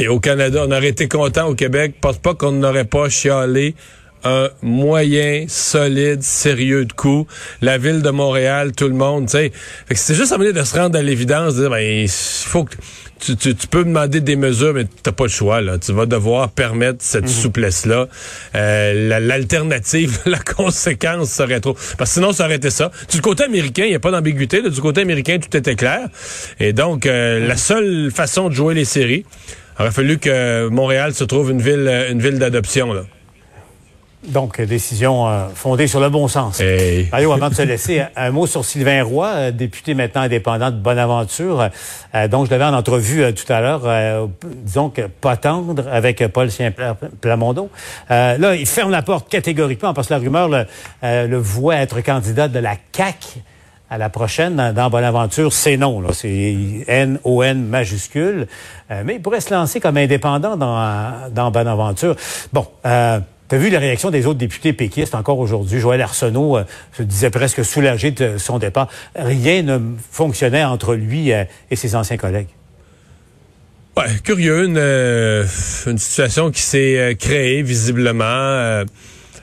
au 0.09 0.19
Canada, 0.19 0.63
on 0.67 0.71
aurait 0.71 0.89
été 0.89 1.07
content 1.07 1.47
au 1.47 1.55
Québec. 1.55 1.95
Pense 2.01 2.17
pas 2.17 2.33
qu'on 2.33 2.51
n'aurait 2.51 2.85
pas 2.85 3.09
chialé 3.09 3.75
un 4.23 4.49
moyen, 4.61 5.45
solide, 5.47 6.21
sérieux 6.21 6.85
de 6.85 6.93
coup. 6.93 7.27
La 7.61 7.77
ville 7.77 8.01
de 8.01 8.09
Montréal, 8.09 8.71
tout 8.73 8.87
le 8.87 8.93
monde, 8.93 9.25
tu 9.25 9.31
sais. 9.31 9.51
c'est 9.91 10.15
juste 10.15 10.31
à 10.31 10.37
de 10.37 10.63
se 10.63 10.75
rendre 10.77 10.97
à 10.97 11.01
l'évidence, 11.01 11.55
de 11.55 11.61
dire, 11.61 11.69
ben, 11.69 12.03
il 12.03 12.09
faut 12.09 12.65
que 12.65 12.75
tu, 13.19 13.35
tu, 13.35 13.67
peux 13.67 13.83
demander 13.83 14.19
des 14.19 14.35
mesures, 14.35 14.73
mais 14.73 14.85
t'as 15.03 15.11
pas 15.11 15.25
le 15.25 15.29
choix. 15.29 15.61
Là. 15.61 15.77
Tu 15.77 15.91
vas 15.93 16.07
devoir 16.07 16.49
permettre 16.49 16.97
cette 17.01 17.25
mhm. 17.25 17.29
souplesse-là. 17.29 18.07
Euh, 18.55 19.19
L'alternative, 19.19 20.19
la, 20.25 20.39
conséquence 20.39 21.31
serait 21.31 21.59
trop. 21.59 21.75
Parce 21.97 22.09
que 22.09 22.13
sinon, 22.15 22.31
ça 22.31 22.45
aurait 22.45 22.55
été 22.55 22.71
ça. 22.71 22.91
Du 23.11 23.21
côté 23.21 23.43
américain, 23.43 23.83
il 23.83 23.89
n'y 23.89 23.95
a 23.95 23.99
pas 23.99 24.11
d'ambiguïté. 24.11 24.67
Du 24.67 24.81
côté 24.81 25.01
américain, 25.01 25.37
tout 25.37 25.55
était 25.55 25.75
clair. 25.75 26.09
Et 26.59 26.73
donc, 26.73 27.05
euh, 27.05 27.39
la 27.39 27.53
mhm. 27.53 27.59
seule 27.59 28.11
façon 28.11 28.49
de 28.49 28.55
jouer 28.55 28.73
les 28.73 28.85
séries, 28.85 29.23
aurait 29.79 29.91
fallu 29.91 30.17
que 30.17 30.67
Montréal 30.69 31.13
se 31.13 31.23
trouve 31.23 31.51
une 31.51 31.61
ville, 31.61 32.07
une 32.09 32.21
ville 32.21 32.39
d'adoption. 32.39 32.93
là. 32.93 33.01
Donc, 34.27 34.61
décision 34.61 35.27
euh, 35.27 35.47
fondée 35.53 35.87
sur 35.87 35.99
le 35.99 36.09
bon 36.09 36.27
sens. 36.27 36.59
Hey. 36.59 37.09
avant 37.11 37.49
de 37.49 37.55
se 37.55 37.61
laisser, 37.63 38.03
un 38.15 38.29
mot 38.29 38.45
sur 38.45 38.63
Sylvain 38.63 39.03
Roy, 39.03 39.27
euh, 39.27 39.51
député 39.51 39.95
maintenant 39.95 40.21
indépendant 40.21 40.69
de 40.69 40.75
Bonaventure, 40.75 41.69
euh, 42.13 42.27
dont 42.27 42.45
je 42.45 42.51
l'avais 42.51 42.65
en 42.65 42.73
entrevue 42.75 43.33
tout 43.33 43.51
à 43.51 43.61
l'heure, 43.61 44.29
disons 44.43 44.89
que 44.89 45.01
pas 45.01 45.37
tendre 45.37 45.87
avec 45.91 46.25
Paul 46.27 46.51
Saint-Plamondon. 46.51 47.69
là, 48.09 48.55
il 48.55 48.67
ferme 48.67 48.91
la 48.91 49.01
porte 49.01 49.27
catégoriquement 49.27 49.93
parce 49.93 50.07
que 50.07 50.13
la 50.13 50.19
rumeur 50.19 50.49
le, 50.49 50.65
le 51.01 51.37
voit 51.37 51.77
être 51.77 52.01
candidat 52.01 52.47
de 52.47 52.59
la 52.59 52.75
CAC 52.91 53.39
à 53.91 53.97
la 53.99 54.09
prochaine 54.09 54.71
dans 54.73 54.89
Bonaventure, 54.89 55.53
c'est 55.53 55.77
non. 55.77 56.01
C'est 56.13 56.85
N-O-N 56.87 57.63
majuscule. 57.63 58.47
mais 58.89 59.15
il 59.15 59.21
pourrait 59.21 59.41
se 59.41 59.53
lancer 59.53 59.79
comme 59.79 59.97
indépendant 59.97 60.57
dans, 60.57 61.51
Bonaventure. 61.51 62.15
Bon, 62.53 62.65
euh, 62.85 63.19
tu 63.51 63.55
as 63.55 63.57
vu 63.57 63.69
la 63.69 63.79
réaction 63.79 64.11
des 64.11 64.27
autres 64.27 64.39
députés 64.39 64.71
péquistes 64.71 65.13
encore 65.13 65.37
aujourd'hui? 65.37 65.81
Joël 65.81 66.01
Arsenault 66.01 66.55
euh, 66.55 66.63
se 66.93 67.03
disait 67.03 67.29
presque 67.29 67.65
soulagé 67.65 68.11
de 68.11 68.37
son 68.37 68.59
départ. 68.59 68.87
Rien 69.13 69.61
ne 69.61 69.77
fonctionnait 70.09 70.63
entre 70.63 70.95
lui 70.95 71.33
euh, 71.33 71.43
et 71.69 71.75
ses 71.75 71.93
anciens 71.93 72.15
collègues. 72.15 72.47
Ouais, 73.97 74.05
curieux, 74.23 74.63
une, 74.63 74.77
euh, 74.77 75.45
une 75.85 75.97
situation 75.97 76.49
qui 76.49 76.61
s'est 76.61 77.17
créée 77.19 77.61
visiblement. 77.61 78.85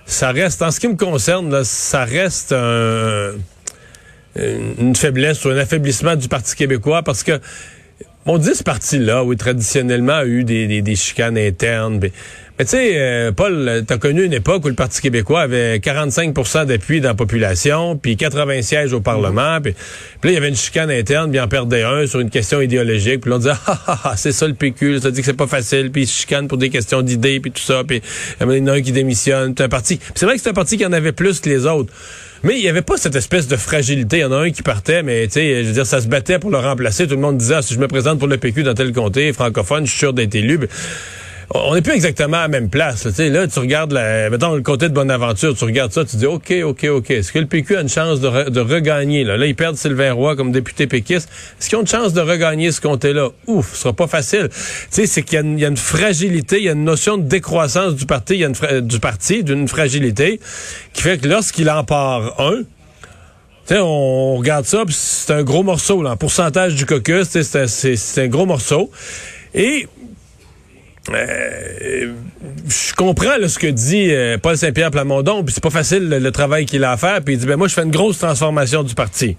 ça 0.06 0.32
reste, 0.32 0.62
en 0.62 0.70
ce 0.70 0.80
qui 0.80 0.88
me 0.88 0.96
concerne, 0.96 1.62
ça 1.62 2.04
reste 2.06 2.54
une 4.78 4.96
faiblesse 4.96 5.44
ou 5.44 5.50
un 5.50 5.56
affaiblissement 5.56 6.16
du 6.16 6.28
Parti 6.28 6.56
québécois 6.56 7.02
parce 7.02 7.22
que 7.22 7.40
on 8.26 8.36
dit 8.36 8.54
ce 8.54 8.62
parti-là, 8.62 9.24
oui, 9.24 9.36
traditionnellement, 9.38 10.12
a 10.12 10.26
eu 10.26 10.44
des, 10.44 10.82
des 10.82 10.96
chicanes 10.96 11.38
internes. 11.38 11.98
Mais 12.58 12.64
tu 12.64 12.70
sais, 12.72 12.92
euh, 12.96 13.32
Paul, 13.32 13.84
t'as 13.86 13.96
connu 13.96 14.24
une 14.24 14.32
époque 14.34 14.64
où 14.64 14.68
le 14.68 14.74
Parti 14.74 15.00
québécois 15.00 15.42
avait 15.42 15.78
45% 15.78 16.66
d'appui 16.66 17.00
dans 17.00 17.08
la 17.08 17.14
population, 17.14 17.96
puis 17.96 18.16
80 18.16 18.62
sièges 18.62 18.92
au 18.92 19.00
Parlement, 19.00 19.60
puis, 19.62 19.72
là, 20.24 20.30
il 20.30 20.32
y 20.32 20.36
avait 20.36 20.48
une 20.48 20.56
chicane 20.56 20.90
interne, 20.90 21.30
puis 21.30 21.40
en 21.40 21.48
perdait 21.48 21.84
un 21.84 22.06
sur 22.06 22.20
une 22.20 22.30
question 22.30 22.60
idéologique, 22.60 23.22
puis 23.22 23.32
on 23.32 23.38
disait, 23.38 23.52
ah, 23.66 23.80
ah, 23.86 24.00
ah, 24.04 24.14
c'est 24.16 24.32
ça 24.32 24.46
le 24.46 24.54
PQ, 24.54 24.98
ça 24.98 25.10
dit 25.10 25.20
que 25.20 25.26
c'est 25.26 25.32
pas 25.32 25.46
facile, 25.46 25.90
puis 25.90 26.02
ils 26.02 26.06
se 26.06 26.20
chicanent 26.20 26.48
pour 26.48 26.58
des 26.58 26.68
questions 26.68 27.00
d'idées, 27.00 27.40
puis 27.40 27.52
tout 27.52 27.62
ça, 27.62 27.82
puis 27.86 28.02
il 28.40 28.46
y 28.46 28.60
en 28.60 28.66
a 28.66 28.72
un 28.72 28.82
qui 28.82 28.92
démissionne, 28.92 29.54
c'est 29.56 29.64
un 29.64 29.68
parti. 29.68 30.00
c'est 30.14 30.26
vrai 30.26 30.34
que 30.34 30.42
c'est 30.42 30.50
un 30.50 30.54
parti 30.54 30.76
qui 30.76 30.84
en 30.84 30.92
avait 30.92 31.12
plus 31.12 31.40
que 31.40 31.48
les 31.48 31.64
autres. 31.64 31.92
Mais 32.44 32.56
il 32.58 32.62
n'y 32.62 32.68
avait 32.68 32.82
pas 32.82 32.96
cette 32.96 33.16
espèce 33.16 33.48
de 33.48 33.56
fragilité. 33.56 34.18
Il 34.18 34.20
y 34.20 34.24
en 34.24 34.32
a 34.32 34.36
un 34.36 34.50
qui 34.50 34.62
partait, 34.62 35.02
mais 35.02 35.26
tu 35.26 35.34
sais, 35.34 35.62
je 35.62 35.68
veux 35.68 35.74
dire, 35.74 35.86
ça 35.86 36.00
se 36.00 36.06
battait 36.06 36.38
pour 36.38 36.50
le 36.50 36.58
remplacer. 36.58 37.06
Tout 37.06 37.14
le 37.14 37.20
monde 37.20 37.38
disait, 37.38 37.62
si 37.62 37.74
je 37.74 37.78
me 37.78 37.88
présente 37.88 38.18
pour 38.18 38.28
le 38.28 38.36
PQ 38.36 38.62
dans 38.62 38.74
tel 38.74 38.92
comté 38.92 39.32
francophone, 39.32 39.86
je 39.86 39.90
suis 39.90 39.98
sûr 39.98 40.12
d'être 40.12 40.34
élu 40.34 40.58
on 41.54 41.74
n'est 41.74 41.82
plus 41.82 41.94
exactement 41.94 42.36
à 42.36 42.42
la 42.42 42.48
même 42.48 42.68
place. 42.68 43.06
Là, 43.06 43.28
là 43.30 43.46
tu 43.48 43.58
regardes, 43.58 43.92
la, 43.92 44.28
mettons, 44.28 44.54
le 44.54 44.62
côté 44.62 44.88
de 44.88 44.94
Bonaventure, 44.94 45.56
tu 45.56 45.64
regardes 45.64 45.92
ça, 45.92 46.04
tu 46.04 46.16
dis, 46.16 46.26
OK, 46.26 46.52
OK, 46.62 46.84
OK. 46.84 47.10
Est-ce 47.10 47.32
que 47.32 47.38
le 47.38 47.46
PQ 47.46 47.76
a 47.76 47.80
une 47.80 47.88
chance 47.88 48.20
de, 48.20 48.60
regagner? 48.60 49.24
Là? 49.24 49.36
là, 49.36 49.46
ils 49.46 49.54
perdent 49.54 49.76
Sylvain 49.76 50.12
Roy 50.12 50.36
comme 50.36 50.52
député 50.52 50.86
péquiste. 50.86 51.30
Est-ce 51.58 51.70
qu'ils 51.70 51.78
ont 51.78 51.82
une 51.82 51.86
chance 51.86 52.12
de 52.12 52.20
regagner 52.20 52.70
ce 52.70 52.80
comté-là? 52.80 53.30
Ouf, 53.46 53.74
ce 53.74 53.82
sera 53.82 53.92
pas 53.94 54.06
facile. 54.06 54.48
Tu 54.50 54.56
sais, 54.90 55.06
c'est 55.06 55.22
qu'il 55.22 55.58
y, 55.58 55.64
a 55.64 55.68
une 55.68 55.76
fragilité, 55.76 56.58
il 56.58 56.64
y 56.64 56.68
a 56.68 56.72
une 56.72 56.84
notion 56.84 57.16
de 57.16 57.22
décroissance 57.22 57.94
du 57.94 58.04
parti, 58.04 58.34
il 58.34 58.40
y 58.40 58.44
a 58.44 58.48
une 58.48 58.80
du 58.86 59.00
parti, 59.00 59.42
d'une 59.42 59.68
fragilité, 59.68 60.40
qui 60.92 61.02
fait 61.02 61.18
que 61.18 61.28
lorsqu'il 61.28 61.70
en 61.70 61.84
part 61.84 62.40
un, 62.40 62.62
sais, 63.68 63.78
on 63.80 64.36
regarde 64.36 64.64
ça, 64.64 64.84
c'est 64.88 65.32
un 65.32 65.42
gros 65.42 65.62
morceau, 65.62 66.02
là, 66.02 66.12
en 66.12 66.16
pourcentage 66.16 66.74
du 66.74 66.86
caucus, 66.86 67.28
c'est 67.28 68.22
un 68.22 68.28
gros 68.28 68.46
morceau. 68.46 68.90
Et 69.54 69.88
euh, 71.14 72.12
je 72.68 72.94
comprends 72.94 73.36
ce 73.46 73.58
que 73.58 73.66
dit 73.66 74.10
euh, 74.10 74.38
Paul 74.38 74.56
Saint-Pierre 74.56 74.90
Plamondon, 74.90 75.44
puis 75.44 75.54
c'est 75.54 75.62
pas 75.62 75.70
facile 75.70 76.08
le, 76.08 76.30
travail 76.32 76.66
qu'il 76.66 76.84
a 76.84 76.92
à 76.92 76.96
faire, 76.96 77.22
puis 77.22 77.34
il 77.34 77.40
dit 77.40 77.46
ben 77.46 77.56
moi 77.56 77.68
je 77.68 77.74
fais 77.74 77.82
une 77.82 77.90
grosse 77.90 78.18
transformation 78.18 78.82
du 78.82 78.94
parti. 78.94 79.36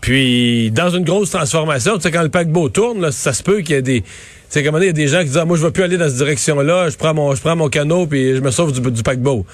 Puis 0.00 0.70
dans 0.70 0.90
une 0.90 1.04
grosse 1.04 1.30
transformation, 1.30 1.96
tu 1.96 2.02
sais 2.02 2.10
quand 2.10 2.22
le 2.22 2.28
paquebot 2.28 2.68
tourne, 2.68 3.10
ça 3.10 3.32
se 3.32 3.42
peut 3.42 3.60
qu'il 3.60 3.74
y 3.74 3.78
ait 3.78 3.82
des 3.82 4.04
c'est 4.48 4.64
comme 4.64 4.78
il 4.80 4.86
y 4.86 4.88
a 4.88 4.92
des 4.92 5.08
gens 5.08 5.18
qui 5.20 5.26
disent 5.26 5.38
ah, 5.38 5.44
moi 5.44 5.56
je 5.56 5.64
vais 5.64 5.72
plus 5.72 5.82
aller 5.82 5.98
dans 5.98 6.08
cette 6.08 6.16
direction-là, 6.16 6.88
je 6.88 6.96
prends 6.96 7.14
mon 7.14 7.34
je 7.34 7.40
prends 7.40 7.56
mon 7.56 7.68
canot 7.68 8.06
puis 8.06 8.36
je 8.36 8.40
me 8.40 8.50
sauve 8.50 8.72
du, 8.72 8.80
du 8.90 9.02
paquebot. 9.02 9.44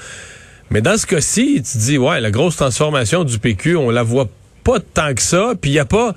Mais 0.71 0.81
dans 0.81 0.97
ce 0.97 1.07
cas-ci, 1.07 1.63
tu 1.63 1.79
dis 1.79 1.99
ouais, 1.99 2.21
la 2.21 2.31
grosse 2.31 2.57
transformation 2.57 3.25
du 3.25 3.39
PQ, 3.39 3.77
on 3.77 3.91
la 3.91 4.03
voit 4.03 4.29
pas 4.63 4.79
tant 4.81 5.13
que 5.15 5.23
ça, 5.23 5.53
puis 5.61 5.73
il 5.73 5.75
y 5.75 5.79
a 5.79 5.85
pas 5.85 6.15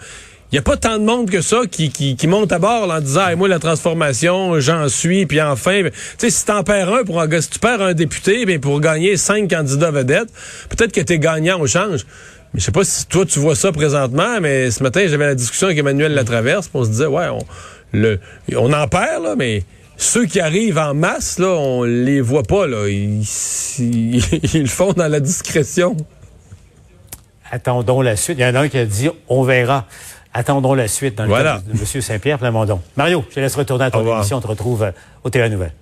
il 0.52 0.56
n'y 0.56 0.60
a 0.60 0.62
pas 0.62 0.78
tant 0.78 0.98
de 0.98 1.04
monde 1.04 1.30
que 1.30 1.42
ça 1.42 1.62
qui, 1.70 1.90
qui, 1.90 2.16
qui 2.16 2.26
monte 2.26 2.54
à 2.54 2.60
bord 2.60 2.90
en 2.90 3.02
disant 3.02 3.36
moi 3.36 3.50
la 3.50 3.60
transformation 3.60 4.58
j'en 4.62 4.88
suis 4.88 5.26
puis 5.26 5.42
enfin 5.42 5.84
ben, 5.84 5.92
tu 5.92 5.98
sais 6.18 6.30
si 6.30 6.46
t'en 6.46 6.64
perds 6.64 6.94
un 6.94 7.04
pour 7.04 7.22
si 7.42 7.50
tu 7.50 7.60
perds 7.60 7.82
un 7.82 7.94
député 7.94 8.46
ben 8.46 8.58
pour 8.58 8.80
gagner 8.80 9.18
cinq 9.18 9.50
candidats 9.50 9.92
vedettes 9.92 10.30
peut-être 10.70 10.94
que 10.94 11.02
t'es 11.02 11.20
gagnant 11.20 11.60
au 11.60 11.68
change. 11.68 12.06
Mais 12.54 12.62
je 12.62 12.66
sais 12.66 12.72
pas 12.72 12.86
si 12.86 13.06
toi 13.08 13.26
tu 13.26 13.40
vois 13.40 13.56
ça 13.56 13.74
présentement 13.74 14.40
mais 14.40 14.72
ce 14.72 14.82
matin 14.84 15.06
j'avais 15.08 15.26
la 15.26 15.36
discussion 15.36 15.68
avec 15.68 15.80
Emmanuel 15.80 16.14
Latraverse 16.14 16.70
on 16.74 16.86
se 16.86 16.90
disait 16.92 17.08
ouais 17.08 17.28
on 17.28 17.40
le 17.92 18.22
on 18.56 18.72
en 18.72 18.88
perd 18.88 19.24
là 19.24 19.36
mais 19.36 19.64
ceux 19.98 20.26
qui 20.28 20.40
arrivent 20.40 20.78
en 20.78 20.94
masse 20.94 21.40
là 21.40 21.50
on 21.50 21.84
les 21.84 22.22
voit 22.22 22.44
pas 22.44 22.68
là. 22.68 22.88
Ils, 22.88 23.22
ils, 23.80 24.24
ils 24.56 24.70
font 24.70 24.94
dans 24.94 25.10
la 25.10 25.20
discrétion. 25.20 25.98
Attendons 27.52 28.02
la 28.02 28.16
suite. 28.16 28.38
Il 28.40 28.42
y 28.42 28.46
en 28.46 28.56
a 28.56 28.62
un 28.62 28.70
qui 28.70 28.78
a 28.78 28.86
dit 28.86 29.10
on 29.28 29.44
verra 29.44 29.88
Attendons 30.34 30.74
la 30.74 30.88
suite 30.88 31.16
dans 31.16 31.26
le 31.26 31.32
cas 31.32 31.60
de 31.60 31.72
M. 31.72 32.02
Saint-Pierre 32.02 32.38
Plamondon. 32.38 32.80
Mario, 32.96 33.26
je 33.30 33.36
te 33.36 33.40
laisse 33.40 33.56
retourner 33.56 33.86
à 33.86 33.92
ton 33.92 34.06
émission. 34.06 34.38
On 34.38 34.42
te 34.42 34.48
retrouve 34.48 34.84
euh, 34.84 34.92
au 35.24 35.30
Télé 35.30 35.50
Nouvelle. 35.50 35.74